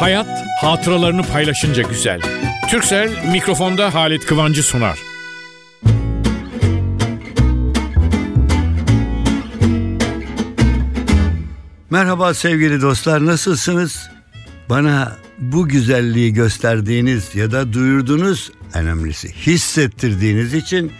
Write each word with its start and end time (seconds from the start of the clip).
Hayat 0.00 0.46
hatıralarını 0.60 1.22
paylaşınca 1.22 1.82
güzel. 1.82 2.20
Türksel 2.70 3.30
mikrofonda 3.32 3.94
Halit 3.94 4.26
Kıvancı 4.26 4.62
sunar. 4.62 4.98
Merhaba 11.90 12.34
sevgili 12.34 12.82
dostlar 12.82 13.26
nasılsınız? 13.26 14.10
Bana 14.68 15.16
bu 15.38 15.68
güzelliği 15.68 16.32
gösterdiğiniz 16.32 17.34
ya 17.34 17.52
da 17.52 17.72
duyurduğunuz 17.72 18.52
önemlisi 18.74 19.32
hissettirdiğiniz 19.32 20.54
için 20.54 20.92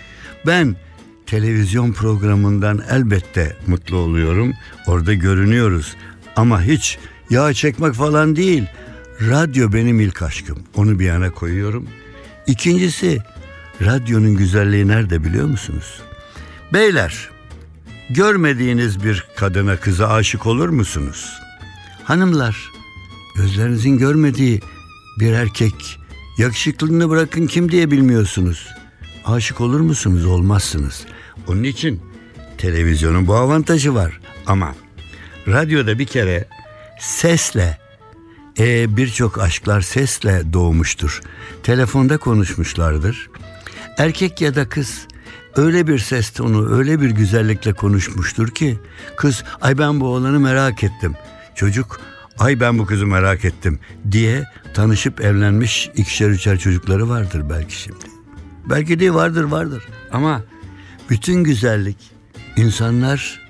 ben 0.46 0.76
televizyon 1.26 1.92
programından 1.92 2.82
elbette 2.90 3.56
mutlu 3.66 3.96
oluyorum. 3.96 4.54
Orada 4.86 5.14
görünüyoruz 5.14 5.96
ama 6.36 6.62
hiç 6.62 6.98
yağ 7.30 7.54
çekmek 7.54 7.94
falan 7.94 8.36
değil. 8.36 8.64
Radyo 9.20 9.72
benim 9.72 10.00
ilk 10.00 10.22
aşkım. 10.22 10.58
Onu 10.74 10.98
bir 10.98 11.04
yana 11.04 11.30
koyuyorum. 11.30 11.88
İkincisi 12.46 13.18
radyonun 13.82 14.36
güzelliği 14.36 14.88
nerede 14.88 15.24
biliyor 15.24 15.46
musunuz? 15.46 16.02
Beyler 16.72 17.30
görmediğiniz 18.10 19.04
bir 19.04 19.26
kadına 19.36 19.76
kıza 19.76 20.08
aşık 20.08 20.46
olur 20.46 20.68
musunuz? 20.68 21.40
Hanımlar 22.04 22.70
gözlerinizin 23.36 23.98
görmediği 23.98 24.60
bir 25.20 25.32
erkek 25.32 25.98
yakışıklılığını 26.38 27.10
bırakın 27.10 27.46
kim 27.46 27.72
diye 27.72 27.90
bilmiyorsunuz. 27.90 28.68
Aşık 29.24 29.60
olur 29.60 29.80
musunuz? 29.80 30.24
Olmazsınız. 30.26 31.04
Onun 31.46 31.62
için 31.62 32.02
televizyonun 32.58 33.26
bu 33.26 33.34
avantajı 33.34 33.94
var. 33.94 34.20
Ama 34.46 34.74
radyoda 35.48 35.98
bir 35.98 36.06
kere 36.06 36.48
sesle 37.00 37.78
e, 38.58 38.96
birçok 38.96 39.38
aşklar 39.38 39.80
sesle 39.80 40.52
doğmuştur. 40.52 41.22
Telefonda 41.62 42.16
konuşmuşlardır. 42.16 43.30
Erkek 43.98 44.40
ya 44.40 44.54
da 44.54 44.68
kız 44.68 45.06
öyle 45.56 45.86
bir 45.86 45.98
ses 45.98 46.30
tonu, 46.30 46.78
öyle 46.78 47.00
bir 47.00 47.10
güzellikle 47.10 47.72
konuşmuştur 47.72 48.48
ki 48.48 48.78
kız 49.16 49.44
ay 49.60 49.78
ben 49.78 50.00
bu 50.00 50.06
oğlanı 50.06 50.40
merak 50.40 50.84
ettim. 50.84 51.14
Çocuk 51.54 52.00
ay 52.38 52.60
ben 52.60 52.78
bu 52.78 52.86
kızı 52.86 53.06
merak 53.06 53.44
ettim 53.44 53.78
diye 54.10 54.44
tanışıp 54.74 55.20
evlenmiş 55.20 55.90
ikişer 55.94 56.30
üçer 56.30 56.58
çocukları 56.58 57.08
vardır 57.08 57.50
belki 57.50 57.80
şimdi. 57.80 58.04
Belki 58.70 59.00
de 59.00 59.14
vardır 59.14 59.44
vardır 59.44 59.82
ama 60.12 60.42
bütün 61.10 61.44
güzellik 61.44 61.96
insanlar 62.56 63.40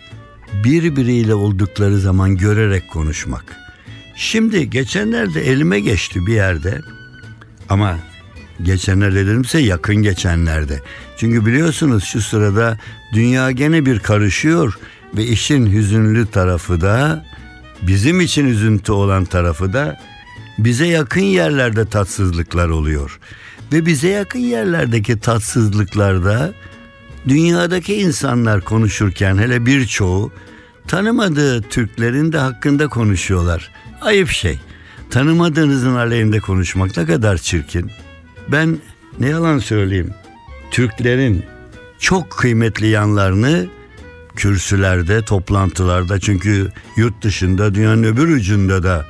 birbiriyle 0.64 1.34
oldukları 1.34 1.98
zaman 1.98 2.36
görerek 2.36 2.90
konuşmak. 2.90 3.59
Şimdi 4.20 4.70
geçenlerde 4.70 5.40
elime 5.40 5.80
geçti 5.80 6.26
bir 6.26 6.34
yerde 6.34 6.80
ama 7.68 7.98
geçenlerde 8.62 9.26
dedimse 9.26 9.58
yakın 9.58 9.96
geçenlerde. 9.96 10.80
Çünkü 11.16 11.46
biliyorsunuz 11.46 12.04
şu 12.04 12.20
sırada 12.20 12.78
dünya 13.14 13.50
gene 13.50 13.86
bir 13.86 13.98
karışıyor 13.98 14.78
ve 15.16 15.24
işin 15.24 15.72
hüzünlü 15.72 16.26
tarafı 16.26 16.80
da 16.80 17.26
bizim 17.82 18.20
için 18.20 18.46
üzüntü 18.46 18.92
olan 18.92 19.24
tarafı 19.24 19.72
da 19.72 20.00
bize 20.58 20.86
yakın 20.86 21.20
yerlerde 21.20 21.86
tatsızlıklar 21.86 22.68
oluyor. 22.68 23.18
Ve 23.72 23.86
bize 23.86 24.08
yakın 24.08 24.38
yerlerdeki 24.38 25.20
tatsızlıklarda 25.20 26.52
dünyadaki 27.28 27.94
insanlar 27.94 28.60
konuşurken 28.60 29.38
hele 29.38 29.66
birçoğu 29.66 30.32
tanımadığı 30.88 31.62
Türklerin 31.62 32.32
de 32.32 32.38
hakkında 32.38 32.88
konuşuyorlar. 32.88 33.70
Ayıp 34.00 34.28
şey. 34.28 34.58
Tanımadığınızın 35.10 35.94
aleyhinde 35.94 36.40
konuşmak 36.40 36.96
ne 36.96 37.06
kadar 37.06 37.36
çirkin. 37.36 37.90
Ben 38.48 38.78
ne 39.20 39.28
yalan 39.28 39.58
söyleyeyim. 39.58 40.14
Türklerin 40.70 41.44
çok 41.98 42.30
kıymetli 42.30 42.86
yanlarını 42.86 43.66
kürsülerde, 44.36 45.22
toplantılarda 45.22 46.20
çünkü 46.20 46.68
yurt 46.96 47.22
dışında 47.22 47.74
dünyanın 47.74 48.02
öbür 48.02 48.28
ucunda 48.36 48.82
da 48.82 49.06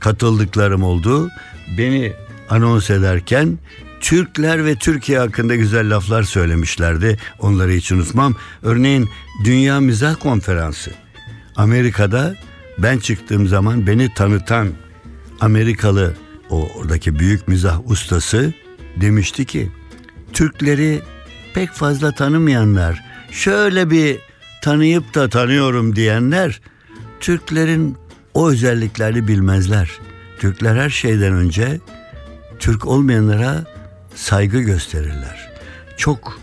katıldıklarım 0.00 0.82
oldu. 0.82 1.28
Beni 1.78 2.12
anons 2.50 2.90
ederken 2.90 3.58
Türkler 4.00 4.64
ve 4.64 4.74
Türkiye 4.74 5.18
hakkında 5.18 5.56
güzel 5.56 5.96
laflar 5.96 6.22
söylemişlerdi. 6.22 7.18
Onları 7.38 7.70
hiç 7.72 7.92
unutmam. 7.92 8.34
Örneğin 8.62 9.08
Dünya 9.44 9.80
Mizah 9.80 10.16
Konferansı. 10.20 10.90
Amerika'da 11.56 12.34
ben 12.78 12.98
çıktığım 12.98 13.48
zaman 13.48 13.86
beni 13.86 14.14
tanıtan 14.14 14.68
Amerikalı 15.40 16.14
o 16.50 16.68
oradaki 16.76 17.18
büyük 17.18 17.48
mizah 17.48 17.90
ustası 17.90 18.52
demişti 18.96 19.44
ki 19.44 19.70
Türkleri 20.32 21.02
pek 21.54 21.70
fazla 21.70 22.12
tanımayanlar 22.12 23.04
şöyle 23.30 23.90
bir 23.90 24.18
tanıyıp 24.62 25.14
da 25.14 25.28
tanıyorum 25.28 25.96
diyenler 25.96 26.60
Türklerin 27.20 27.96
o 28.34 28.50
özelliklerini 28.50 29.28
bilmezler. 29.28 29.90
Türkler 30.38 30.76
her 30.76 30.90
şeyden 30.90 31.32
önce 31.32 31.80
Türk 32.58 32.86
olmayanlara 32.86 33.64
saygı 34.14 34.60
gösterirler. 34.60 35.52
Çok 35.96 36.41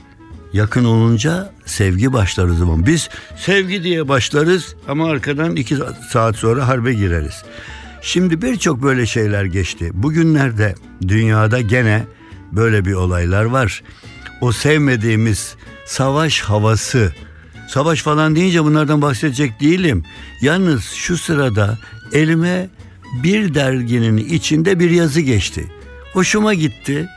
yakın 0.53 0.85
olunca 0.85 1.53
sevgi 1.65 2.13
başlar 2.13 2.45
o 2.45 2.53
zaman. 2.53 2.85
Biz 2.85 3.09
sevgi 3.37 3.83
diye 3.83 4.07
başlarız 4.07 4.75
ama 4.87 5.09
arkadan 5.09 5.55
iki 5.55 5.77
saat 6.11 6.35
sonra 6.35 6.67
harbe 6.67 6.93
gireriz. 6.93 7.43
Şimdi 8.01 8.41
birçok 8.41 8.83
böyle 8.83 9.05
şeyler 9.05 9.45
geçti. 9.45 9.89
Bugünlerde 9.93 10.75
dünyada 11.07 11.61
gene 11.61 12.05
böyle 12.51 12.85
bir 12.85 12.93
olaylar 12.93 13.43
var. 13.43 13.83
O 14.41 14.51
sevmediğimiz 14.51 15.55
savaş 15.85 16.41
havası. 16.41 17.13
Savaş 17.67 18.01
falan 18.01 18.35
deyince 18.35 18.63
bunlardan 18.63 19.01
bahsedecek 19.01 19.59
değilim. 19.61 20.03
Yalnız 20.41 20.83
şu 20.83 21.17
sırada 21.17 21.77
elime 22.13 22.69
bir 23.23 23.53
derginin 23.53 24.17
içinde 24.17 24.79
bir 24.79 24.89
yazı 24.89 25.21
geçti. 25.21 25.67
Hoşuma 26.13 26.53
gitti. 26.53 27.07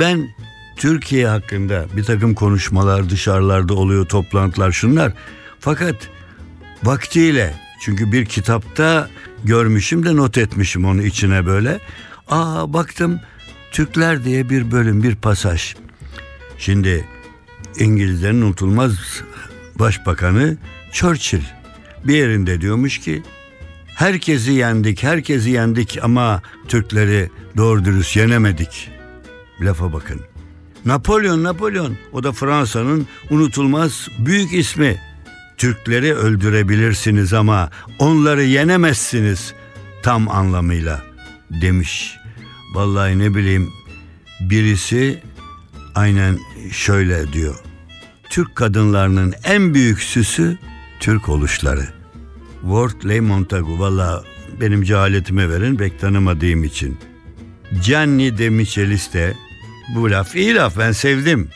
Ben 0.00 0.28
Türkiye 0.76 1.28
hakkında 1.28 1.86
bir 1.96 2.04
takım 2.04 2.34
konuşmalar 2.34 3.10
dışarılarda 3.10 3.74
oluyor, 3.74 4.06
toplantılar 4.06 4.72
şunlar. 4.72 5.12
Fakat 5.60 5.96
vaktiyle 6.84 7.54
çünkü 7.80 8.12
bir 8.12 8.26
kitapta 8.26 9.08
görmüşüm 9.44 10.06
de 10.06 10.16
not 10.16 10.38
etmişim 10.38 10.84
onu 10.84 11.02
içine 11.02 11.46
böyle. 11.46 11.80
Aa 12.28 12.72
baktım 12.72 13.20
Türkler 13.72 14.24
diye 14.24 14.50
bir 14.50 14.70
bölüm, 14.70 15.02
bir 15.02 15.16
pasaj. 15.16 15.74
Şimdi 16.58 17.04
İngilizlerin 17.78 18.42
unutulmaz 18.42 19.22
başbakanı 19.78 20.56
Churchill 20.92 21.42
bir 22.04 22.14
yerinde 22.14 22.60
diyormuş 22.60 22.98
ki 22.98 23.22
herkesi 23.94 24.52
yendik, 24.52 25.02
herkesi 25.02 25.50
yendik 25.50 25.98
ama 26.02 26.42
Türkleri 26.68 27.30
doğru 27.56 27.84
dürüst 27.84 28.16
yenemedik. 28.16 28.90
Lafa 29.60 29.92
bakın. 29.92 30.31
Napolyon, 30.86 31.42
Napolyon 31.42 31.96
o 32.12 32.22
da 32.22 32.32
Fransa'nın 32.32 33.06
unutulmaz 33.30 34.08
büyük 34.18 34.52
ismi. 34.52 35.00
Türkleri 35.56 36.14
öldürebilirsiniz 36.14 37.32
ama 37.32 37.70
onları 37.98 38.42
yenemezsiniz 38.42 39.54
tam 40.02 40.28
anlamıyla 40.28 41.02
demiş. 41.50 42.16
Vallahi 42.74 43.18
ne 43.18 43.34
bileyim 43.34 43.70
birisi 44.40 45.22
aynen 45.94 46.38
şöyle 46.70 47.32
diyor. 47.32 47.54
Türk 48.30 48.56
kadınlarının 48.56 49.34
en 49.44 49.74
büyük 49.74 50.02
süsü 50.02 50.58
Türk 51.00 51.28
oluşları. 51.28 51.88
Wortley 52.60 53.20
Montagu 53.20 53.78
valla 53.78 54.24
benim 54.60 54.82
cehaletime 54.82 55.48
verin 55.48 55.76
pek 55.76 56.00
tanımadığım 56.00 56.64
için. 56.64 56.98
Gianni 57.84 58.38
de 58.38 58.50
Michelis 58.50 59.12
de 59.14 59.34
bu 59.88 60.10
laf 60.10 60.36
iyi 60.36 60.54
laf 60.54 60.78
ben 60.78 60.92
sevdim. 60.92 61.48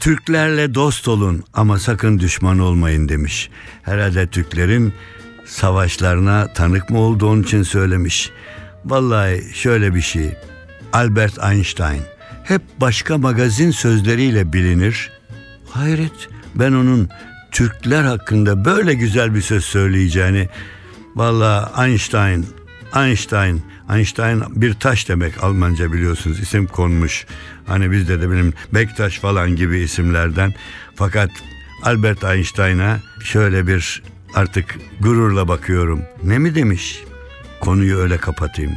Türklerle 0.00 0.74
dost 0.74 1.08
olun 1.08 1.44
ama 1.54 1.78
sakın 1.78 2.18
düşman 2.18 2.58
olmayın 2.58 3.08
demiş. 3.08 3.50
Herhalde 3.82 4.26
Türklerin 4.26 4.92
savaşlarına 5.46 6.52
tanık 6.52 6.90
mı 6.90 6.98
oldu 6.98 7.26
onun 7.28 7.42
için 7.42 7.62
söylemiş. 7.62 8.30
Vallahi 8.84 9.42
şöyle 9.54 9.94
bir 9.94 10.00
şey. 10.00 10.36
Albert 10.92 11.44
Einstein 11.44 12.02
hep 12.44 12.62
başka 12.80 13.18
magazin 13.18 13.70
sözleriyle 13.70 14.52
bilinir. 14.52 15.12
Hayret 15.70 16.28
ben 16.54 16.72
onun 16.72 17.08
Türkler 17.52 18.02
hakkında 18.02 18.64
böyle 18.64 18.94
güzel 18.94 19.34
bir 19.34 19.42
söz 19.42 19.64
söyleyeceğini 19.64 20.48
vallahi 21.16 21.86
Einstein 21.86 22.46
Einstein 22.96 23.62
Einstein 23.90 24.42
bir 24.48 24.74
taş 24.74 25.08
demek 25.08 25.44
Almanca 25.44 25.92
biliyorsunuz 25.92 26.40
isim 26.40 26.66
konmuş. 26.66 27.26
Hani 27.66 27.90
bizde 27.90 28.20
de 28.20 28.30
benim 28.30 28.52
Bektaş 28.74 29.18
falan 29.18 29.56
gibi 29.56 29.78
isimlerden. 29.78 30.54
Fakat 30.94 31.30
Albert 31.82 32.24
Einstein'a 32.24 33.00
şöyle 33.24 33.66
bir 33.66 34.02
artık 34.34 34.78
gururla 35.00 35.48
bakıyorum. 35.48 36.02
Ne 36.22 36.38
mi 36.38 36.54
demiş? 36.54 37.02
Konuyu 37.60 37.96
öyle 37.96 38.16
kapatayım. 38.16 38.72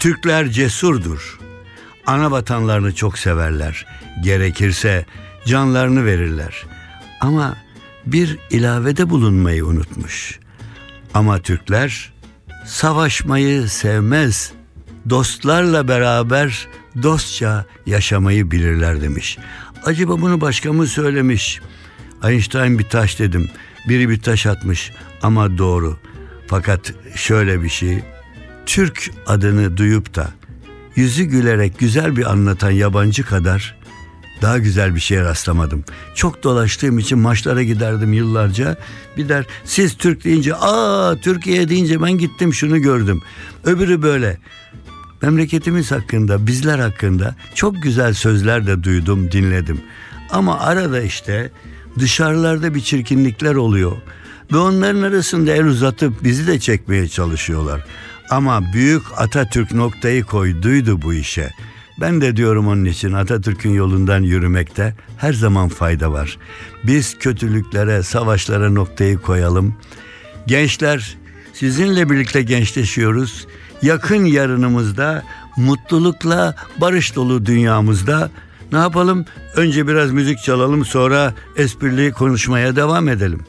Türkler 0.00 0.48
cesurdur. 0.48 1.38
Ana 2.06 2.30
vatanlarını 2.30 2.94
çok 2.94 3.18
severler. 3.18 3.86
Gerekirse 4.22 5.06
canlarını 5.46 6.04
verirler. 6.04 6.66
Ama 7.20 7.56
bir 8.06 8.38
ilavede 8.50 9.10
bulunmayı 9.10 9.66
unutmuş. 9.66 10.38
Ama 11.14 11.38
Türkler 11.38 12.12
savaşmayı 12.64 13.68
sevmez. 13.68 14.52
Dostlarla 15.10 15.88
beraber 15.88 16.68
dostça 17.02 17.66
yaşamayı 17.86 18.50
bilirler 18.50 19.02
demiş. 19.02 19.38
Acaba 19.84 20.20
bunu 20.20 20.40
başka 20.40 20.72
mı 20.72 20.86
söylemiş? 20.86 21.60
Einstein 22.24 22.78
bir 22.78 22.84
taş 22.84 23.18
dedim. 23.18 23.50
Biri 23.88 24.08
bir 24.08 24.20
taş 24.20 24.46
atmış 24.46 24.92
ama 25.22 25.58
doğru. 25.58 25.98
Fakat 26.46 26.92
şöyle 27.14 27.62
bir 27.62 27.68
şey. 27.68 27.98
Türk 28.66 29.10
adını 29.26 29.76
duyup 29.76 30.14
da 30.14 30.30
yüzü 30.96 31.24
gülerek 31.24 31.78
güzel 31.78 32.16
bir 32.16 32.30
anlatan 32.30 32.70
yabancı 32.70 33.24
kadar 33.24 33.76
daha 34.42 34.58
güzel 34.58 34.94
bir 34.94 35.00
şeye 35.00 35.22
rastlamadım. 35.22 35.84
Çok 36.14 36.42
dolaştığım 36.42 36.98
için 36.98 37.18
maçlara 37.18 37.62
giderdim 37.62 38.12
yıllarca. 38.12 38.76
Bir 39.16 39.28
der 39.28 39.44
siz 39.64 39.96
Türk 39.96 40.24
deyince 40.24 40.54
aa 40.54 41.16
Türkiye 41.16 41.68
deyince 41.68 42.02
ben 42.02 42.12
gittim 42.12 42.54
şunu 42.54 42.78
gördüm. 42.78 43.22
Öbürü 43.64 44.02
böyle. 44.02 44.38
Memleketimiz 45.22 45.92
hakkında, 45.92 46.46
bizler 46.46 46.78
hakkında 46.78 47.34
çok 47.54 47.82
güzel 47.82 48.14
sözler 48.14 48.66
de 48.66 48.84
duydum, 48.84 49.32
dinledim. 49.32 49.80
Ama 50.30 50.60
arada 50.60 51.02
işte 51.02 51.50
dışarılarda 51.98 52.74
bir 52.74 52.80
çirkinlikler 52.80 53.54
oluyor. 53.54 53.96
Ve 54.52 54.56
onların 54.58 55.02
arasında 55.02 55.52
el 55.52 55.64
uzatıp 55.64 56.24
bizi 56.24 56.46
de 56.46 56.60
çekmeye 56.60 57.08
çalışıyorlar. 57.08 57.84
Ama 58.30 58.72
büyük 58.72 59.02
Atatürk 59.16 59.72
noktayı 59.72 60.24
koyduydu 60.24 61.02
bu 61.02 61.14
işe. 61.14 61.50
Ben 62.00 62.20
de 62.20 62.36
diyorum 62.36 62.68
onun 62.68 62.84
için 62.84 63.12
Atatürk'ün 63.12 63.70
yolundan 63.70 64.22
yürümekte 64.22 64.94
her 65.16 65.32
zaman 65.32 65.68
fayda 65.68 66.12
var. 66.12 66.38
Biz 66.84 67.18
kötülüklere, 67.18 68.02
savaşlara 68.02 68.70
noktayı 68.70 69.18
koyalım. 69.18 69.74
Gençler 70.46 71.16
sizinle 71.52 72.10
birlikte 72.10 72.42
gençleşiyoruz. 72.42 73.46
Yakın 73.82 74.24
yarınımızda 74.24 75.22
mutlulukla 75.56 76.54
barış 76.80 77.16
dolu 77.16 77.46
dünyamızda 77.46 78.30
ne 78.72 78.78
yapalım? 78.78 79.24
Önce 79.56 79.88
biraz 79.88 80.10
müzik 80.10 80.38
çalalım 80.38 80.84
sonra 80.84 81.34
esprili 81.56 82.12
konuşmaya 82.12 82.76
devam 82.76 83.08
edelim. 83.08 83.40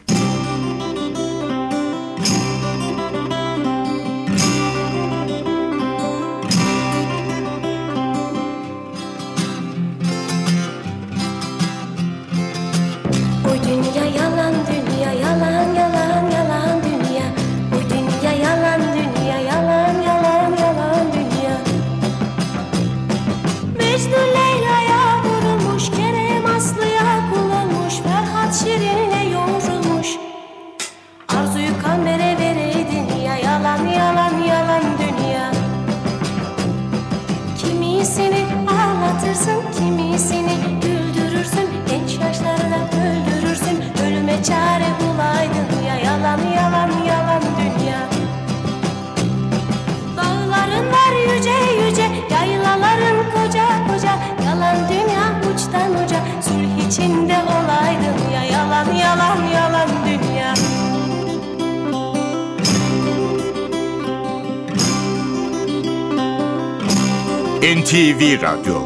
NTV 67.64 68.42
Radyo. 68.42 68.82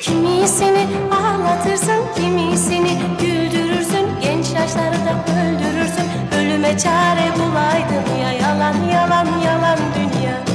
Kimisini 0.00 0.86
ağlatırsın, 1.10 2.02
kimisini 2.16 2.98
güldürürsün. 3.20 4.06
Genç 4.22 4.46
yaşlarda 4.54 5.24
öldürürsün, 5.40 6.06
ölüme 6.38 6.78
çare 6.78 7.32
bulaydın 7.38 8.20
ya 8.22 8.32
Yalan 8.32 8.74
yalan 8.92 9.40
yalan 9.40 9.78
dünya 9.94 10.45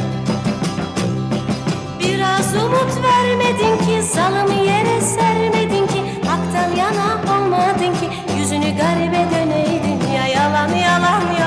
Biraz 2.22 2.56
umut 2.56 3.04
vermedin 3.04 3.78
ki, 3.78 4.04
zalımı 4.04 4.54
yere 4.54 5.02
sermedin 5.02 5.88
ki 5.88 6.02
Haktan 6.28 6.76
yana 6.76 7.22
olmadın 7.34 7.94
ki, 7.94 8.10
yüzünü 8.38 8.78
garibe 8.78 9.26
döneydin. 9.32 10.14
Ya 10.16 10.28
Yalan 10.28 10.70
yalan 10.70 11.22
yalan 11.22 11.41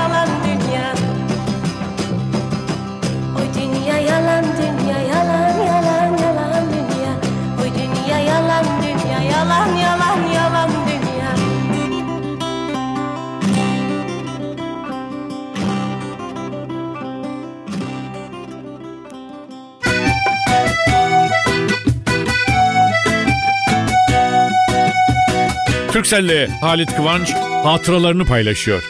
Türkcell'le 26.05 26.47
Halit 26.61 26.95
Kıvanç 26.95 27.33
hatıralarını 27.63 28.25
paylaşıyor. 28.25 28.83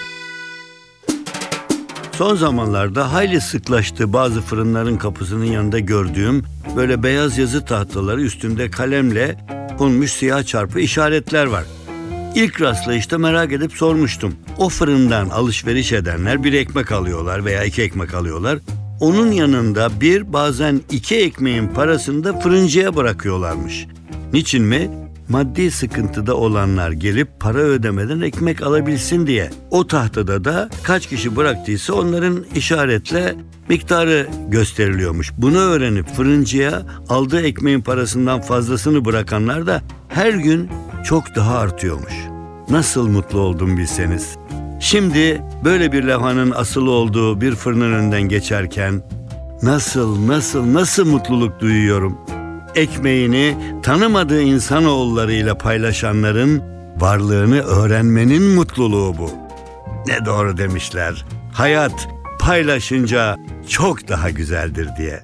Son 2.11 2.35
zamanlarda 2.35 3.13
hayli 3.13 3.41
sıklaştı 3.41 4.13
bazı 4.13 4.41
fırınların 4.41 4.97
kapısının 4.97 5.45
yanında 5.45 5.79
gördüğüm 5.79 6.43
böyle 6.75 7.03
beyaz 7.03 7.37
yazı 7.37 7.65
tahtaları 7.65 8.21
üstünde 8.21 8.71
kalemle 8.71 9.37
konmuş 9.77 10.11
siyah 10.11 10.43
çarpı 10.43 10.79
işaretler 10.79 11.45
var. 11.45 11.63
İlk 12.35 12.61
rastlayışta 12.61 13.17
merak 13.17 13.51
edip 13.51 13.73
sormuştum. 13.73 14.35
O 14.57 14.69
fırından 14.69 15.29
alışveriş 15.29 15.91
edenler 15.91 16.43
bir 16.43 16.53
ekmek 16.53 16.91
alıyorlar 16.91 17.45
veya 17.45 17.63
iki 17.63 17.81
ekmek 17.81 18.13
alıyorlar. 18.13 18.59
Onun 18.99 19.31
yanında 19.31 20.01
bir 20.01 20.33
bazen 20.33 20.81
iki 20.91 21.15
ekmeğin 21.15 21.67
parasını 21.67 22.23
da 22.23 22.39
fırıncıya 22.39 22.95
bırakıyorlarmış. 22.95 23.87
Niçin 24.33 24.63
mi? 24.63 25.04
Maddi 25.29 25.71
sıkıntıda 25.71 26.35
olanlar 26.35 26.91
gelip 26.91 27.39
para 27.39 27.57
ödemeden 27.59 28.21
ekmek 28.21 28.61
alabilsin 28.61 29.27
diye. 29.27 29.49
O 29.71 29.87
tahtada 29.87 30.43
da 30.43 30.69
kaç 30.83 31.07
kişi 31.07 31.35
bıraktıysa 31.35 31.93
onların 31.93 32.45
işaretle 32.55 33.35
miktarı 33.69 34.27
gösteriliyormuş. 34.47 35.31
Bunu 35.37 35.57
öğrenip 35.57 36.07
fırıncıya 36.07 36.81
aldığı 37.09 37.41
ekmeğin 37.41 37.81
parasından 37.81 38.41
fazlasını 38.41 39.05
bırakanlar 39.05 39.67
da 39.67 39.81
her 40.07 40.33
gün 40.33 40.69
çok 41.05 41.35
daha 41.35 41.57
artıyormuş. 41.57 42.13
Nasıl 42.69 43.07
mutlu 43.07 43.39
oldum 43.39 43.77
bilseniz. 43.77 44.35
Şimdi 44.79 45.41
böyle 45.63 45.91
bir 45.91 46.03
levhanın 46.03 46.51
asılı 46.51 46.89
olduğu 46.91 47.41
bir 47.41 47.55
fırının 47.55 47.93
önünden 47.93 48.21
geçerken 48.21 49.03
nasıl 49.63 50.27
nasıl 50.27 50.73
nasıl 50.73 51.05
mutluluk 51.05 51.59
duyuyorum. 51.59 52.17
Ekmeğini 52.75 53.57
tanımadığı 53.83 54.41
insanoğullarıyla 54.41 55.57
paylaşanların 55.57 56.63
varlığını 56.97 57.61
öğrenmenin 57.61 58.43
mutluluğu 58.43 59.17
bu. 59.17 59.31
Ne 60.07 60.25
doğru 60.25 60.57
demişler. 60.57 61.25
Hayat 61.53 62.07
paylaşınca 62.39 63.35
çok 63.69 64.07
daha 64.07 64.29
güzeldir 64.29 64.89
diye. 64.97 65.23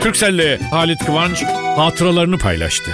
Türkcell'le 0.00 0.58
Halit 0.70 1.04
Kıvanç 1.06 1.44
hatıralarını 1.76 2.38
paylaştı. 2.38 2.90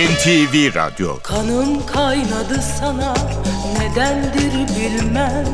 NTV 0.00 0.74
Radyo. 0.74 1.18
Kanım 1.22 1.86
kaynadı 1.86 2.62
sana 2.78 3.14
nedendir 3.78 4.52
bilmem. 4.52 5.44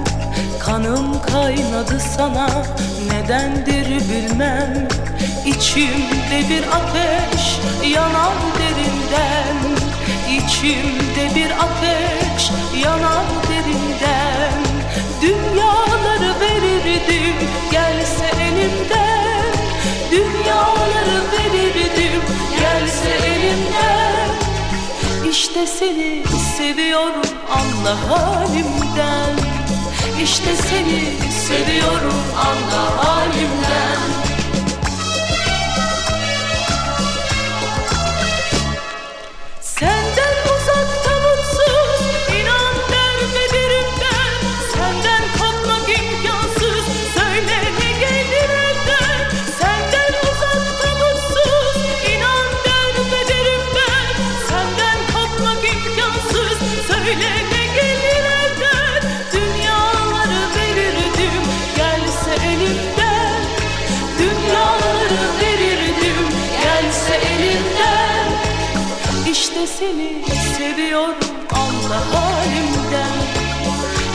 Kanım 0.60 1.22
kaynadı 1.22 2.00
sana 2.16 2.48
nedendir 3.10 3.86
bilmem. 3.86 4.88
İçimde 5.46 6.48
bir 6.50 6.62
ateş 6.62 7.58
yanar 7.94 8.36
derinden. 8.58 9.56
İçimde 10.30 11.34
bir 11.34 11.50
ateş 11.50 12.50
yanar 12.84 13.26
derinden. 13.48 14.62
Dünyaları 15.22 16.40
verirdim 16.40 17.36
İşte 25.56 25.66
seni 25.66 26.22
seviyorum 26.56 27.22
Allah 27.50 28.10
halimden. 28.10 29.36
İşte 30.22 30.56
seni 30.56 31.30
seviyorum 31.30 32.22
Allah 32.36 33.04
halimden 33.04 33.95
işte 69.56 69.66
seni 69.66 70.22
seviyorum 70.58 71.14
Allah 71.52 72.02
halimden. 72.14 73.12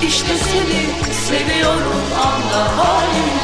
İşte 0.08 0.38
seni 0.38 1.14
seviyorum 1.14 2.02
Allah 2.18 2.78
halimden 2.78 3.41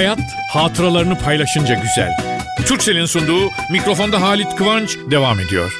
Hayat 0.00 0.20
hatıralarını 0.50 1.18
paylaşınca 1.18 1.74
güzel. 1.74 2.10
Türksel'in 2.66 3.06
sunduğu 3.06 3.50
mikrofonda 3.72 4.22
Halit 4.22 4.56
Kıvanç 4.56 4.98
devam 5.10 5.40
ediyor. 5.40 5.72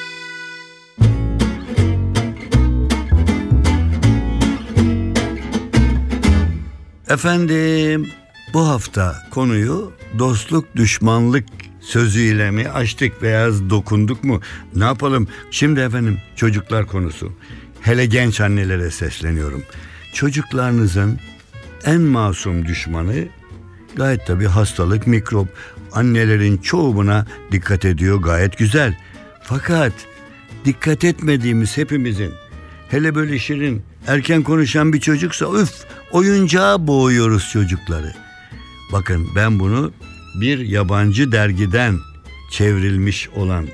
Efendim 7.08 8.10
bu 8.54 8.68
hafta 8.68 9.16
konuyu 9.30 9.92
dostluk 10.18 10.76
düşmanlık 10.76 11.44
sözüyle 11.80 12.50
mi 12.50 12.68
açtık 12.68 13.22
veya 13.22 13.48
dokunduk 13.70 14.24
mu? 14.24 14.40
Ne 14.74 14.84
yapalım? 14.84 15.28
Şimdi 15.50 15.80
efendim 15.80 16.18
çocuklar 16.36 16.86
konusu. 16.86 17.32
Hele 17.80 18.06
genç 18.06 18.40
annelere 18.40 18.90
sesleniyorum. 18.90 19.62
Çocuklarınızın 20.12 21.18
en 21.84 22.00
masum 22.00 22.66
düşmanı 22.66 23.28
gayet 23.96 24.26
tabi 24.26 24.46
hastalık, 24.46 25.06
mikrop. 25.06 25.48
Annelerin 25.92 26.58
çoğu 26.58 26.96
buna 26.96 27.26
dikkat 27.52 27.84
ediyor 27.84 28.22
gayet 28.22 28.58
güzel. 28.58 28.98
Fakat 29.42 29.92
dikkat 30.64 31.04
etmediğimiz 31.04 31.76
hepimizin 31.76 32.32
hele 32.88 33.14
böyle 33.14 33.38
şirin 33.38 33.82
erken 34.06 34.42
konuşan 34.42 34.92
bir 34.92 35.00
çocuksa 35.00 35.46
üf 35.62 35.72
oyuncağa 36.10 36.86
boğuyoruz 36.86 37.50
çocukları. 37.52 38.12
Bakın 38.92 39.28
ben 39.36 39.58
bunu 39.58 39.92
bir 40.40 40.58
yabancı 40.58 41.32
dergiden 41.32 41.98
çevrilmiş 42.50 43.28
olan 43.28 43.66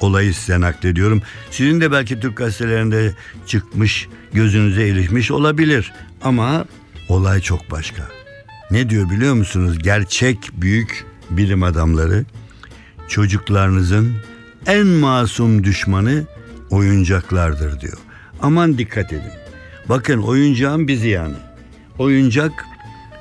olayı 0.00 0.34
size 0.34 0.60
naklediyorum. 0.60 1.22
Sizin 1.50 1.80
de 1.80 1.92
belki 1.92 2.20
Türk 2.20 2.36
gazetelerinde 2.36 3.14
çıkmış, 3.46 4.08
gözünüze 4.32 4.88
ilişmiş 4.88 5.30
olabilir. 5.30 5.92
Ama 6.22 6.64
olay 7.08 7.40
çok 7.40 7.70
başka. 7.70 8.21
Ne 8.72 8.90
diyor 8.90 9.10
biliyor 9.10 9.34
musunuz? 9.34 9.78
Gerçek 9.78 10.38
büyük 10.52 11.04
bilim 11.30 11.62
adamları 11.62 12.24
çocuklarınızın 13.08 14.12
en 14.66 14.86
masum 14.86 15.64
düşmanı 15.64 16.24
oyuncaklardır 16.70 17.80
diyor. 17.80 17.98
Aman 18.42 18.78
dikkat 18.78 19.12
edin. 19.12 19.32
Bakın 19.88 20.18
oyuncağın 20.22 20.88
bizi 20.88 21.08
yani. 21.08 21.34
Oyuncak 21.98 22.52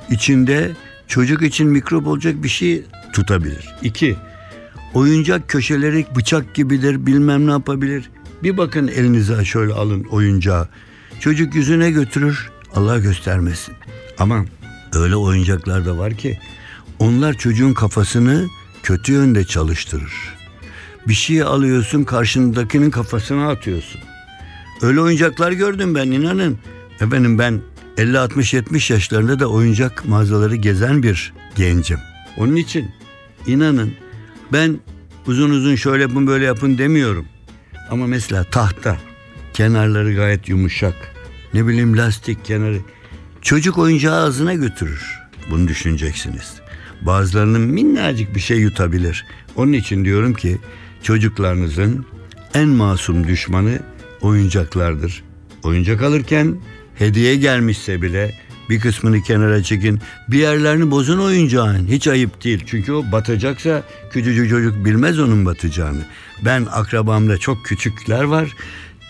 içinde 0.09 0.71
çocuk 1.07 1.41
için 1.41 1.67
mikrop 1.67 2.07
olacak 2.07 2.43
bir 2.43 2.49
şey 2.49 2.83
tutabilir. 3.13 3.75
İki, 3.81 4.15
oyuncak 4.93 5.49
köşeleri 5.49 6.05
bıçak 6.15 6.53
gibidir 6.53 7.05
bilmem 7.05 7.47
ne 7.47 7.51
yapabilir. 7.51 8.09
Bir 8.43 8.57
bakın 8.57 8.87
elinize 8.87 9.45
şöyle 9.45 9.73
alın 9.73 10.03
oyuncağı. 10.03 10.67
Çocuk 11.19 11.55
yüzüne 11.55 11.91
götürür 11.91 12.51
Allah 12.75 12.99
göstermesin. 12.99 13.73
Ama 14.17 14.45
öyle 14.93 15.15
oyuncaklar 15.15 15.85
da 15.85 15.97
var 15.97 16.13
ki 16.13 16.39
onlar 16.99 17.33
çocuğun 17.33 17.73
kafasını 17.73 18.47
kötü 18.83 19.11
yönde 19.11 19.43
çalıştırır. 19.43 20.13
Bir 21.07 21.13
şey 21.13 21.41
alıyorsun 21.41 22.03
karşındakinin 22.03 22.91
kafasına 22.91 23.49
atıyorsun. 23.49 24.01
Öyle 24.81 25.01
oyuncaklar 25.01 25.51
gördüm 25.51 25.95
ben 25.95 26.11
inanın. 26.11 26.57
Efendim 27.01 27.39
ben 27.39 27.61
50-60-70 27.97 28.93
yaşlarında 28.93 29.39
da 29.39 29.47
oyuncak 29.47 30.05
mağazaları 30.05 30.55
gezen 30.55 31.03
bir 31.03 31.33
gencim. 31.55 31.99
Onun 32.37 32.55
için 32.55 32.91
inanın 33.47 33.93
ben 34.53 34.79
uzun 35.27 35.49
uzun 35.49 35.75
şöyle 35.75 36.01
yapın 36.01 36.27
böyle 36.27 36.45
yapın 36.45 36.77
demiyorum. 36.77 37.25
Ama 37.89 38.07
mesela 38.07 38.43
tahta 38.43 38.97
kenarları 39.53 40.15
gayet 40.15 40.49
yumuşak. 40.49 40.95
Ne 41.53 41.67
bileyim 41.67 41.97
lastik 41.97 42.45
kenarı. 42.45 42.79
Çocuk 43.41 43.77
oyuncağı 43.77 44.25
ağzına 44.25 44.53
götürür. 44.53 45.19
Bunu 45.51 45.67
düşüneceksiniz. 45.67 46.53
Bazılarının 47.01 47.61
minnacık 47.61 48.35
bir 48.35 48.39
şey 48.39 48.57
yutabilir. 48.57 49.25
Onun 49.55 49.73
için 49.73 50.05
diyorum 50.05 50.33
ki 50.33 50.57
çocuklarınızın 51.03 52.05
en 52.53 52.69
masum 52.69 53.27
düşmanı 53.27 53.79
oyuncaklardır. 54.21 55.23
Oyuncak 55.63 56.01
alırken 56.01 56.57
hediye 56.95 57.35
gelmişse 57.35 58.01
bile 58.01 58.35
bir 58.69 58.79
kısmını 58.79 59.21
kenara 59.21 59.63
çekin. 59.63 59.99
Bir 60.27 60.37
yerlerini 60.37 60.91
bozun 60.91 61.19
oyuncağın. 61.19 61.87
Hiç 61.87 62.07
ayıp 62.07 62.43
değil. 62.43 62.63
Çünkü 62.65 62.91
o 62.91 63.11
batacaksa 63.11 63.83
küçücük 64.11 64.49
çocuk 64.49 64.85
bilmez 64.85 65.19
onun 65.19 65.45
batacağını. 65.45 66.05
Ben 66.45 66.67
akrabamda 66.71 67.37
çok 67.37 67.65
küçükler 67.65 68.23
var. 68.23 68.55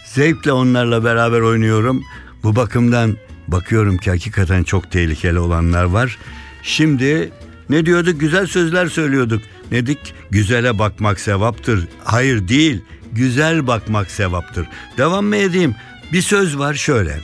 Zevkle 0.05 0.51
onlarla 0.51 1.03
beraber 1.03 1.39
oynuyorum. 1.39 2.03
Bu 2.43 2.55
bakımdan 2.55 3.17
bakıyorum 3.51 3.97
ki 3.97 4.09
hakikaten 4.09 4.63
çok 4.63 4.91
tehlikeli 4.91 5.39
olanlar 5.39 5.83
var. 5.83 6.17
Şimdi 6.63 7.31
ne 7.69 7.85
diyorduk? 7.85 8.19
Güzel 8.19 8.47
sözler 8.47 8.87
söylüyorduk. 8.87 9.41
Nedik? 9.71 10.13
Güzele 10.31 10.79
bakmak 10.79 11.19
sevaptır. 11.19 11.87
Hayır 12.03 12.47
değil. 12.47 12.81
Güzel 13.11 13.67
bakmak 13.67 14.11
sevaptır. 14.11 14.67
Devam 14.97 15.25
mı 15.25 15.35
edeyim? 15.35 15.75
Bir 16.13 16.21
söz 16.21 16.57
var 16.57 16.73
şöyle. 16.73 17.19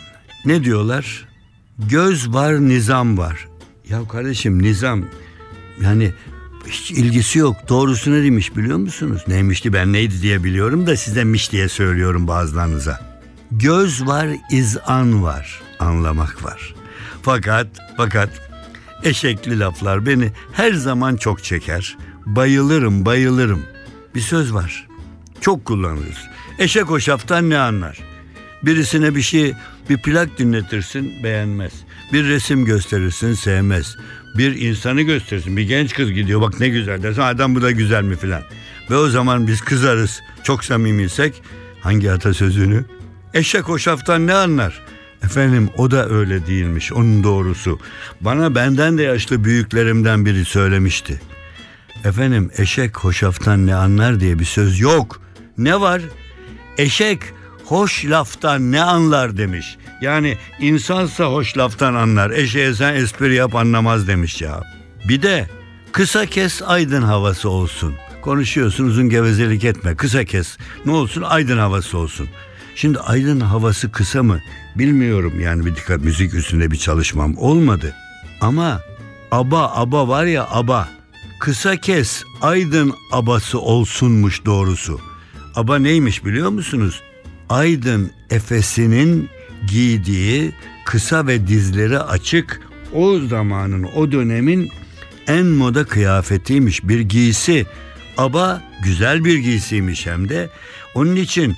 Ne 0.45 0.63
diyorlar? 0.63 1.27
Göz 1.79 2.33
var, 2.33 2.53
nizam 2.53 3.17
var. 3.17 3.47
Ya 3.89 4.07
kardeşim 4.07 4.61
nizam 4.61 5.05
yani 5.81 6.13
hiç 6.67 6.91
ilgisi 6.91 7.39
yok. 7.39 7.55
Doğrusu 7.69 8.11
ne 8.11 8.23
demiş 8.23 8.55
biliyor 8.57 8.77
musunuz? 8.77 9.21
Neymişti 9.27 9.73
ben 9.73 9.93
neydi 9.93 10.21
diye 10.21 10.43
biliyorum 10.43 10.87
da 10.87 10.97
size 10.97 11.23
miş 11.23 11.51
diye 11.51 11.69
söylüyorum 11.69 12.27
bazılarınıza. 12.27 13.17
Göz 13.51 14.07
var, 14.07 14.27
izan 14.51 15.23
var, 15.23 15.61
anlamak 15.79 16.43
var. 16.43 16.73
Fakat, 17.21 17.67
fakat 17.97 18.29
eşekli 19.03 19.59
laflar 19.59 20.05
beni 20.05 20.31
her 20.53 20.73
zaman 20.73 21.15
çok 21.15 21.43
çeker. 21.43 21.97
Bayılırım, 22.25 23.05
bayılırım. 23.05 23.63
bir 24.15 24.21
söz 24.21 24.53
var. 24.53 24.87
Çok 25.41 25.65
kullanırız. 25.65 26.17
Eşek 26.59 26.83
hoşaftan 26.83 27.49
ne 27.49 27.57
anlar? 27.57 27.99
Birisine 28.63 29.15
bir 29.15 29.21
şey, 29.21 29.53
bir 29.89 29.97
plak 29.97 30.37
dinletirsin 30.37 31.23
beğenmez. 31.23 31.73
Bir 32.13 32.23
resim 32.27 32.65
gösterirsin 32.65 33.33
sevmez. 33.33 33.95
Bir 34.37 34.61
insanı 34.61 35.01
gösterirsin. 35.01 35.57
Bir 35.57 35.61
genç 35.61 35.93
kız 35.93 36.11
gidiyor 36.11 36.41
bak 36.41 36.59
ne 36.59 36.69
güzel 36.69 37.03
dersin. 37.03 37.21
Adam 37.21 37.55
bu 37.55 37.61
da 37.61 37.71
güzel 37.71 38.03
mi 38.03 38.15
filan. 38.15 38.41
Ve 38.89 38.95
o 38.95 39.09
zaman 39.09 39.47
biz 39.47 39.61
kızarız. 39.61 40.21
Çok 40.43 40.63
samimiysek 40.63 41.41
hangi 41.81 42.11
atasözünü? 42.11 42.85
Eşek 43.33 43.63
hoşaftan 43.63 44.27
ne 44.27 44.33
anlar? 44.33 44.81
Efendim 45.23 45.69
o 45.77 45.91
da 45.91 46.09
öyle 46.09 46.47
değilmiş 46.47 46.93
onun 46.93 47.23
doğrusu. 47.23 47.79
Bana 48.21 48.55
benden 48.55 48.97
de 48.97 49.03
yaşlı 49.03 49.43
büyüklerimden 49.43 50.25
biri 50.25 50.45
söylemişti. 50.45 51.21
Efendim 52.05 52.51
eşek 52.57 52.97
hoşaftan 52.97 53.67
ne 53.67 53.75
anlar 53.75 54.19
diye 54.19 54.39
bir 54.39 54.45
söz 54.45 54.79
yok. 54.79 55.21
Ne 55.57 55.81
var? 55.81 56.01
Eşek 56.77 57.19
hoş 57.65 58.05
laftan 58.05 58.71
ne 58.71 58.81
anlar 58.81 59.37
demiş. 59.37 59.77
Yani 60.01 60.37
insansa 60.59 61.25
hoş 61.25 61.57
laftan 61.57 61.93
anlar. 61.93 62.31
Eşeğe 62.31 62.73
sen 62.73 62.95
espri 62.95 63.35
yap 63.35 63.55
anlamaz 63.55 64.07
demiş 64.07 64.41
ya. 64.41 64.63
Bir 65.07 65.21
de 65.21 65.49
kısa 65.91 66.25
kes 66.25 66.61
aydın 66.65 67.01
havası 67.01 67.49
olsun. 67.49 67.95
Konuşuyorsun 68.21 68.85
uzun 68.85 69.09
gevezelik 69.09 69.63
etme. 69.63 69.95
Kısa 69.95 70.25
kes. 70.25 70.57
Ne 70.85 70.91
olsun 70.91 71.21
aydın 71.21 71.57
havası 71.57 71.97
olsun. 71.97 72.29
Şimdi 72.77 72.99
aydın 72.99 73.39
havası 73.39 73.91
kısa 73.91 74.23
mı? 74.23 74.41
Bilmiyorum 74.75 75.39
yani 75.39 75.65
bir 75.65 75.75
dikkat 75.75 76.01
müzik 76.01 76.33
üstünde 76.33 76.71
bir 76.71 76.77
çalışmam 76.77 77.37
olmadı. 77.37 77.95
Ama 78.41 78.81
aba 79.31 79.71
aba 79.75 80.07
var 80.07 80.25
ya 80.25 80.47
aba. 80.51 80.89
Kısa 81.39 81.75
kes 81.77 82.23
aydın 82.41 82.93
abası 83.11 83.59
olsunmuş 83.59 84.45
doğrusu. 84.45 84.99
Aba 85.55 85.79
neymiş 85.79 86.25
biliyor 86.25 86.49
musunuz? 86.49 87.01
Aydın 87.49 88.11
Efes'inin 88.29 89.29
giydiği 89.67 90.51
kısa 90.85 91.27
ve 91.27 91.47
dizleri 91.47 91.99
açık 91.99 92.61
o 92.93 93.19
zamanın 93.19 93.83
o 93.83 94.11
dönemin 94.11 94.69
en 95.27 95.45
moda 95.45 95.83
kıyafetiymiş 95.83 96.87
bir 96.87 96.99
giysi. 96.99 97.65
Aba 98.17 98.61
güzel 98.83 99.25
bir 99.25 99.37
giysiymiş 99.37 100.05
hem 100.05 100.29
de. 100.29 100.49
Onun 100.95 101.15
için 101.15 101.55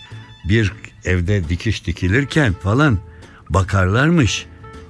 bir 0.50 0.74
evde 1.10 1.50
dikiş 1.50 1.86
dikilirken 1.86 2.54
falan 2.54 2.98
bakarlarmış 3.50 4.46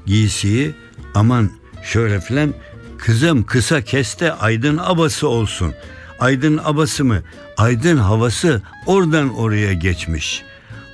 giysiyi 0.06 0.72
aman 1.16 1.50
şöyle 1.84 2.22
filan 2.22 2.54
kızım 2.98 3.44
kısa 3.44 3.82
keste 3.82 4.34
aydın 4.34 4.78
abası 4.78 5.28
olsun. 5.28 5.74
Aydın 6.20 6.60
abası 6.64 7.06
mı? 7.06 7.22
Aydın 7.58 7.98
havası 7.98 8.62
oradan 8.86 9.38
oraya 9.38 9.74
geçmiş. 9.74 10.44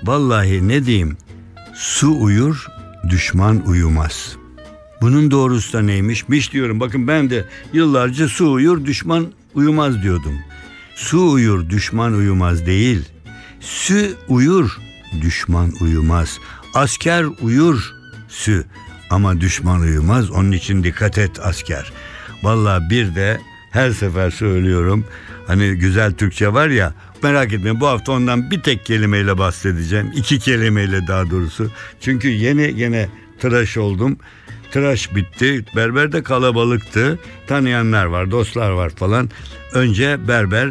Vallahi 0.04 0.68
ne 0.68 0.86
diyeyim? 0.86 1.18
Su 1.74 2.22
uyur, 2.22 2.68
düşman 3.10 3.68
uyumaz. 3.68 4.36
Bunun 5.02 5.32
doğrusu 5.32 5.74
da 5.74 5.82
neymiş? 5.82 6.30
Miş 6.30 6.54
diyorum. 6.54 6.80
Bakın 6.80 7.08
ben 7.08 7.30
de 7.30 7.46
yıllarca 7.74 8.28
su 8.28 8.52
uyur, 8.52 8.86
düşman 8.86 9.28
uyumaz 9.54 10.04
diyordum. 10.04 10.40
Su 10.96 11.32
uyur, 11.32 11.70
düşman 11.70 12.14
uyumaz 12.14 12.66
değil. 12.66 13.06
Sü 13.62 14.14
uyur, 14.28 14.80
düşman 15.22 15.72
uyumaz. 15.82 16.40
Asker 16.74 17.26
uyur, 17.42 17.94
sü 18.28 18.66
ama 19.10 19.42
düşman 19.42 19.82
uyumaz. 19.82 20.32
Onun 20.32 20.52
için 20.52 20.84
dikkat 20.84 21.18
et 21.18 21.40
asker. 21.44 21.92
Vallahi 22.44 22.90
bir 22.90 23.16
de 23.16 23.42
her 23.72 23.92
sefer 23.92 24.32
söylüyorum. 24.32 25.06
Hani 25.48 25.76
güzel 25.76 26.14
Türkçe 26.14 26.54
var 26.54 26.68
ya 26.68 26.94
merak 27.24 27.54
etmeyin 27.54 27.80
bu 27.80 27.88
hafta 27.88 28.12
ondan 28.12 28.52
bir 28.52 28.62
tek 28.62 28.86
kelimeyle 28.86 29.38
bahsedeceğim. 29.38 30.12
iki 30.16 30.40
kelimeyle 30.40 31.08
daha 31.08 31.30
doğrusu. 31.30 31.72
Çünkü 32.02 32.28
yeni 32.28 32.74
yine 32.82 33.10
tıraş 33.40 33.78
oldum. 33.78 34.18
Tıraş 34.72 35.16
bitti. 35.16 35.66
Berber 35.76 36.12
de 36.12 36.24
kalabalıktı. 36.24 37.20
Tanıyanlar 37.48 38.06
var, 38.06 38.32
dostlar 38.32 38.70
var 38.70 38.90
falan. 38.90 39.30
Önce 39.74 40.28
berber 40.28 40.70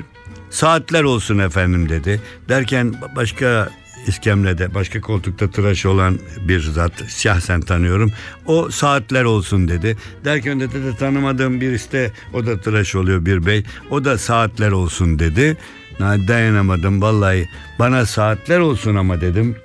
saatler 0.50 1.02
olsun 1.02 1.38
efendim 1.38 1.88
dedi. 1.88 2.20
Derken 2.48 2.94
başka 3.16 3.70
iskemlede 4.06 4.74
başka 4.74 5.00
koltukta 5.00 5.50
tıraş 5.50 5.86
olan 5.86 6.18
bir 6.48 6.60
zat 6.60 7.10
şahsen 7.10 7.60
tanıyorum. 7.60 8.12
O 8.46 8.70
saatler 8.70 9.24
olsun 9.24 9.68
dedi. 9.68 9.96
Derken 10.24 10.60
de, 10.60 10.72
de 10.72 10.96
tanımadığım 10.98 11.60
bir 11.60 11.72
işte 11.72 12.12
o 12.32 12.46
da 12.46 12.60
tıraş 12.60 12.94
oluyor 12.94 13.26
bir 13.26 13.46
bey. 13.46 13.64
O 13.90 14.04
da 14.04 14.18
saatler 14.18 14.70
olsun 14.70 15.18
dedi. 15.18 15.56
Na, 16.00 16.28
dayanamadım 16.28 17.02
vallahi 17.02 17.48
bana 17.78 18.06
saatler 18.06 18.58
olsun 18.58 18.94
ama 18.94 19.20
dedim. 19.20 19.56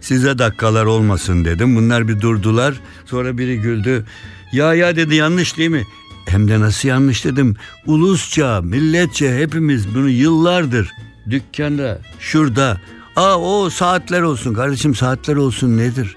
Size 0.00 0.38
dakikalar 0.38 0.84
olmasın 0.84 1.44
dedim. 1.44 1.76
Bunlar 1.76 2.08
bir 2.08 2.20
durdular. 2.20 2.74
Sonra 3.04 3.38
biri 3.38 3.60
güldü. 3.60 4.04
Ya 4.52 4.74
ya 4.74 4.96
dedi 4.96 5.14
yanlış 5.14 5.56
değil 5.58 5.70
mi? 5.70 5.84
Hem 6.26 6.48
de 6.48 6.60
nasıl 6.60 6.88
yanlış 6.88 7.24
dedim. 7.24 7.56
Ulusça, 7.86 8.60
milletçe 8.62 9.38
hepimiz 9.38 9.94
bunu 9.94 10.08
yıllardır 10.08 10.90
dükkanda, 11.30 11.98
şurada. 12.20 12.80
Aa 13.18 13.38
o 13.38 13.70
saatler 13.70 14.22
olsun 14.22 14.54
kardeşim 14.54 14.94
saatler 14.94 15.36
olsun 15.36 15.78
nedir? 15.78 16.16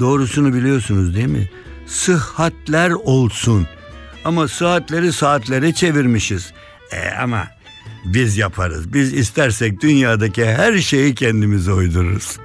Doğrusunu 0.00 0.54
biliyorsunuz 0.54 1.14
değil 1.14 1.26
mi? 1.26 1.50
Sıhhatler 1.86 2.90
olsun. 2.90 3.66
Ama 4.24 4.48
saatleri 4.48 5.12
saatlere 5.12 5.72
çevirmişiz. 5.72 6.52
E 6.92 7.10
ama 7.10 7.48
biz 8.04 8.36
yaparız. 8.36 8.92
Biz 8.92 9.12
istersek 9.12 9.80
dünyadaki 9.80 10.46
her 10.46 10.78
şeyi 10.78 11.14
kendimize 11.14 11.72
uydururuz. 11.72 12.38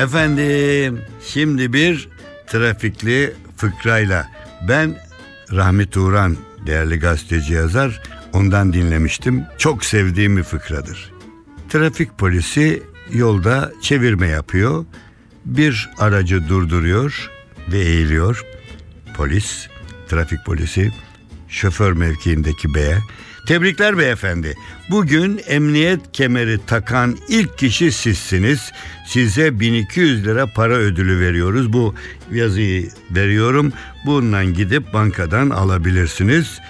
Efendim 0.00 1.00
şimdi 1.26 1.72
bir 1.72 2.08
trafikli 2.46 3.34
fıkrayla 3.56 4.28
ben 4.68 4.96
Rahmi 5.52 5.86
Turan 5.86 6.36
değerli 6.66 6.98
gazeteci 6.98 7.52
yazar 7.52 8.15
ondan 8.36 8.72
dinlemiştim. 8.72 9.44
Çok 9.58 9.84
sevdiğim 9.84 10.36
bir 10.36 10.42
fıkradır. 10.42 11.12
Trafik 11.68 12.18
polisi 12.18 12.82
yolda 13.12 13.72
çevirme 13.82 14.26
yapıyor. 14.26 14.84
Bir 15.44 15.90
aracı 15.98 16.48
durduruyor 16.48 17.30
ve 17.72 17.78
eğiliyor. 17.78 18.44
Polis, 19.16 19.68
trafik 20.08 20.44
polisi 20.46 20.90
şoför 21.48 21.92
mevkiindeki 21.92 22.74
beye 22.74 22.98
Tebrikler 23.46 23.98
beyefendi. 23.98 24.54
Bugün 24.90 25.40
emniyet 25.46 26.00
kemeri 26.12 26.58
takan 26.66 27.16
ilk 27.28 27.58
kişi 27.58 27.92
sizsiniz. 27.92 28.72
Size 29.06 29.60
1200 29.60 30.26
lira 30.26 30.46
para 30.46 30.74
ödülü 30.74 31.20
veriyoruz. 31.20 31.72
Bu 31.72 31.94
yazıyı 32.32 32.88
veriyorum. 33.10 33.72
Bundan 34.06 34.54
gidip 34.54 34.92
bankadan 34.92 35.50
alabilirsiniz. 35.50 36.60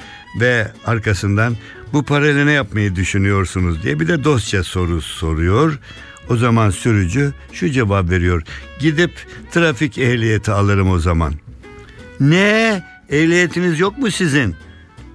Ve 0.41 0.73
arkasından 0.87 1.57
bu 1.93 2.03
parayla 2.03 2.45
ne 2.45 2.53
yapmayı 2.53 2.97
düşünüyorsunuz 2.97 3.83
diye 3.83 4.01
bir 4.01 4.09
de 4.09 4.25
dosya 4.25 4.63
soru 4.65 5.03
soruyor. 5.03 5.79
O 6.29 6.37
zaman 6.37 6.71
sürücü 6.71 7.33
şu 7.53 7.71
cevap 7.71 8.11
veriyor. 8.11 8.43
Gidip 8.79 9.11
trafik 9.51 9.99
ehliyeti 9.99 10.53
alırım 10.53 10.91
o 10.91 10.99
zaman. 10.99 11.35
Ne? 12.21 12.83
Ehliyetiniz 13.11 13.81
yok 13.81 13.99
mu 13.99 14.11
sizin? 14.11 14.57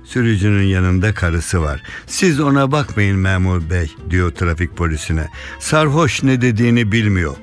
Sürücünün 0.04 0.64
yanında 0.64 1.14
karısı 1.14 1.62
var. 1.62 1.84
Siz 2.08 2.40
ona 2.40 2.72
bakmayın 2.72 3.18
memur 3.18 3.70
bey 3.70 3.92
diyor 4.10 4.32
trafik 4.32 4.78
polisine. 4.78 5.28
Sarhoş 5.60 6.24
ne 6.24 6.42
dediğini 6.42 6.92
bilmiyor. 6.92 7.36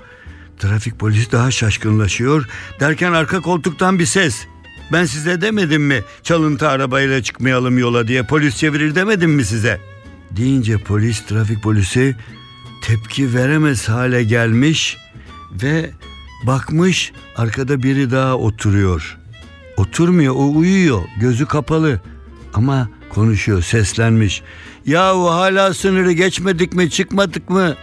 Trafik 0.58 0.98
polisi 0.98 1.32
daha 1.32 1.50
şaşkınlaşıyor. 1.50 2.48
Derken 2.80 3.12
arka 3.12 3.40
koltuktan 3.40 3.98
bir 3.98 4.06
ses. 4.06 4.46
Ben 4.92 5.04
size 5.04 5.40
demedim 5.40 5.82
mi 5.82 6.02
çalıntı 6.22 6.68
arabayla 6.68 7.22
çıkmayalım 7.22 7.78
yola 7.78 8.08
diye 8.08 8.22
polis 8.22 8.56
çevirir 8.56 8.94
demedim 8.94 9.30
mi 9.30 9.44
size? 9.44 9.80
Deyince 10.30 10.78
polis 10.78 11.20
trafik 11.20 11.62
polisi 11.62 12.16
tepki 12.82 13.34
veremez 13.34 13.88
hale 13.88 14.24
gelmiş 14.24 14.96
ve 15.62 15.90
bakmış 16.46 17.12
arkada 17.36 17.82
biri 17.82 18.10
daha 18.10 18.36
oturuyor. 18.36 19.18
Oturmuyor 19.76 20.34
o 20.34 20.56
uyuyor 20.56 21.02
gözü 21.20 21.46
kapalı 21.46 22.00
ama 22.54 22.88
konuşuyor 23.10 23.62
seslenmiş. 23.62 24.42
Yahu 24.86 25.30
hala 25.30 25.74
sınırı 25.74 26.12
geçmedik 26.12 26.72
mi 26.72 26.90
çıkmadık 26.90 27.50
mı? 27.50 27.74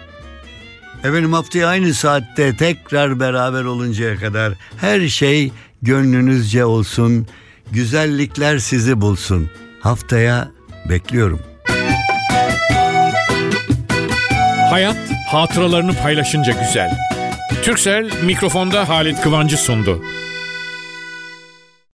Efendim 0.99 1.33
haftaya 1.33 1.67
aynı 1.67 1.93
saatte 1.93 2.57
tekrar 2.57 3.19
beraber 3.19 3.63
oluncaya 3.63 4.19
kadar 4.19 4.53
her 4.77 5.07
şey 5.07 5.51
gönlünüzce 5.85 6.65
olsun. 6.65 7.27
Güzellikler 7.71 8.57
sizi 8.57 9.01
bulsun. 9.01 9.49
Haftaya 9.81 10.51
bekliyorum. 10.89 11.39
Hayat 14.69 14.97
hatıralarını 15.27 15.93
paylaşınca 15.93 16.53
güzel. 16.53 16.97
Türksel 17.63 18.11
mikrofonda 18.23 18.89
Halit 18.89 19.21
Kıvancı 19.21 19.57
sundu. 19.57 20.01